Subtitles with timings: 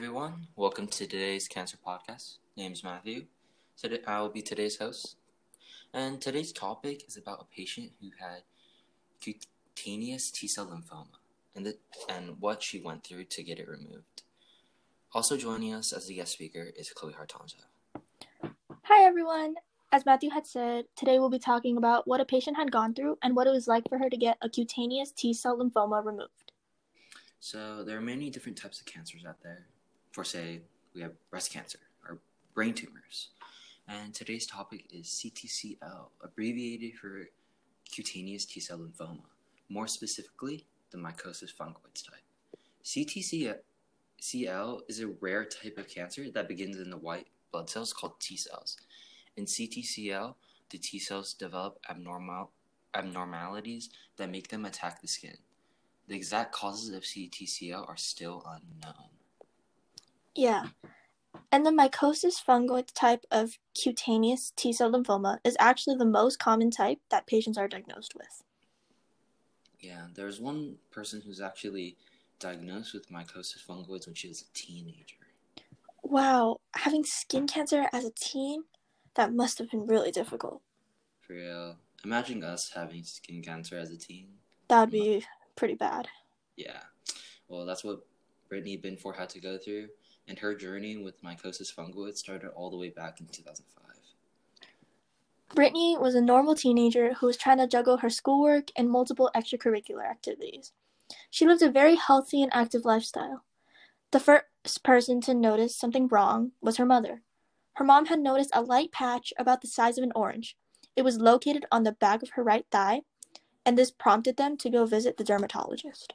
[0.00, 0.46] everyone.
[0.56, 2.38] Welcome to today's cancer podcast.
[2.56, 3.26] Name is Matthew.
[3.76, 5.16] Today I will be today's host.
[5.92, 8.44] And today's topic is about a patient who had
[9.20, 11.18] cutaneous T-cell lymphoma
[11.54, 11.76] and the,
[12.08, 14.22] and what she went through to get it removed.
[15.12, 17.56] Also joining us as a guest speaker is Chloe Hartanto.
[18.84, 19.56] Hi everyone.
[19.92, 23.18] As Matthew had said, today we'll be talking about what a patient had gone through
[23.22, 26.52] and what it was like for her to get a cutaneous T-cell lymphoma removed.
[27.38, 29.66] So there are many different types of cancers out there.
[30.12, 30.62] For say,
[30.94, 32.18] we have breast cancer or
[32.54, 33.28] brain tumors.
[33.88, 37.28] And today's topic is CTCL, abbreviated for
[37.90, 39.22] cutaneous T-cell lymphoma.
[39.68, 42.24] More specifically, the mycosis fungoides type.
[42.84, 48.18] CTCL is a rare type of cancer that begins in the white blood cells called
[48.20, 48.76] T cells.
[49.36, 50.34] In CTCL,
[50.70, 52.50] the T cells develop abnormal
[52.94, 55.36] abnormalities that make them attack the skin.
[56.08, 59.19] The exact causes of CTCL are still unknown.
[60.34, 60.68] Yeah.
[61.52, 66.70] And the mycosis fungoides type of cutaneous T cell lymphoma is actually the most common
[66.70, 68.42] type that patients are diagnosed with.
[69.80, 71.96] Yeah, there's one person who's actually
[72.38, 75.16] diagnosed with mycosis fungoides when she was a teenager.
[76.02, 78.64] Wow, having skin cancer as a teen,
[79.14, 80.62] that must have been really difficult.
[81.20, 81.76] For real.
[82.04, 84.28] Imagine us having skin cancer as a teen.
[84.68, 85.24] That would be
[85.56, 86.08] pretty bad.
[86.56, 86.80] Yeah.
[87.48, 88.06] Well, that's what
[88.48, 89.88] Brittany Binfor had to go through,
[90.30, 93.84] and her journey with mycosis fungoides started all the way back in 2005.
[95.56, 100.08] Brittany was a normal teenager who was trying to juggle her schoolwork and multiple extracurricular
[100.08, 100.72] activities.
[101.30, 103.42] She lived a very healthy and active lifestyle.
[104.12, 107.22] The first person to notice something wrong was her mother.
[107.72, 110.56] Her mom had noticed a light patch about the size of an orange.
[110.94, 113.02] It was located on the back of her right thigh,
[113.66, 116.12] and this prompted them to go visit the dermatologist.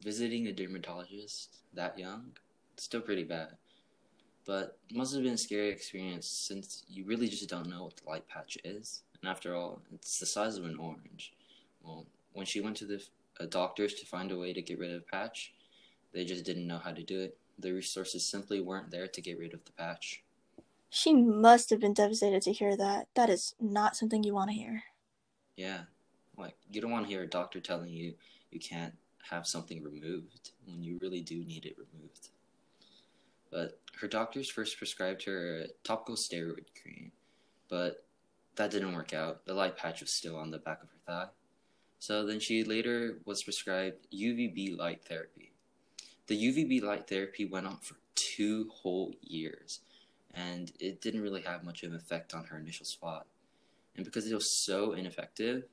[0.00, 2.32] Visiting a dermatologist that young?
[2.76, 3.56] Still pretty bad.
[4.44, 7.96] But it must have been a scary experience since you really just don't know what
[7.96, 9.02] the light patch is.
[9.20, 11.32] And after all, it's the size of an orange.
[11.82, 13.02] Well, when she went to the
[13.40, 15.52] uh, doctors to find a way to get rid of the patch,
[16.12, 17.38] they just didn't know how to do it.
[17.58, 20.24] The resources simply weren't there to get rid of the patch.
[20.90, 23.08] She must have been devastated to hear that.
[23.14, 24.82] That is not something you want to hear.
[25.56, 25.82] Yeah.
[26.36, 28.14] Like, you don't want to hear a doctor telling you
[28.50, 28.94] you can't
[29.30, 32.01] have something removed when you really do need it removed.
[33.52, 37.12] But her doctors first prescribed her a topical steroid cream,
[37.68, 38.04] but
[38.56, 39.44] that didn't work out.
[39.44, 41.28] The light patch was still on the back of her thigh.
[41.98, 45.52] So then she later was prescribed UVB light therapy.
[46.26, 49.80] The UVB light therapy went on for two whole years,
[50.34, 53.26] and it didn't really have much of an effect on her initial spot.
[53.96, 55.64] And because it was so ineffective,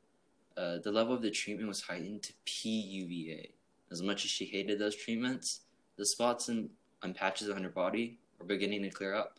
[0.58, 3.52] uh, the level of the treatment was heightened to PUVA.
[3.90, 5.62] As much as she hated those treatments,
[5.98, 6.70] the spots and,
[7.16, 9.38] patches on her body were beginning to clear up.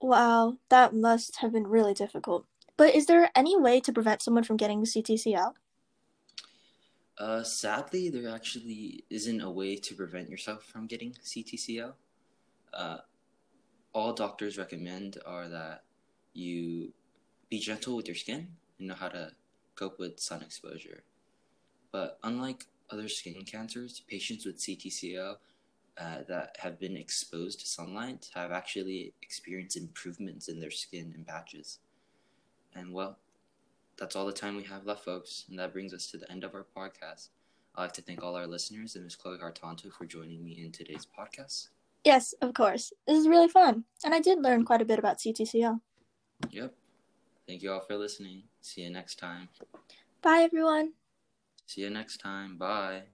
[0.00, 2.46] Wow, that must have been really difficult.
[2.76, 5.54] But is there any way to prevent someone from getting CTCL?
[7.16, 11.92] Uh, sadly, there actually isn't a way to prevent yourself from getting CTCL.
[12.72, 12.98] Uh,
[13.92, 15.84] all doctors recommend are that
[16.32, 16.92] you
[17.48, 19.30] be gentle with your skin and know how to
[19.76, 21.04] cope with sun exposure.
[21.92, 25.36] But unlike other skin cancers, patients with CTCL
[25.98, 31.26] uh, that have been exposed to sunlight have actually experienced improvements in their skin and
[31.26, 31.78] patches.
[32.74, 33.18] And well,
[33.96, 35.44] that's all the time we have left, folks.
[35.48, 37.28] And that brings us to the end of our podcast.
[37.76, 39.16] I'd like to thank all our listeners and Ms.
[39.16, 41.68] Chloe Hartanto for joining me in today's podcast.
[42.04, 42.92] Yes, of course.
[43.06, 43.84] This is really fun.
[44.04, 45.80] And I did learn quite a bit about CTCL.
[46.50, 46.74] Yep.
[47.46, 48.42] Thank you all for listening.
[48.60, 49.48] See you next time.
[50.22, 50.92] Bye, everyone.
[51.66, 52.56] See you next time.
[52.56, 53.04] Bye.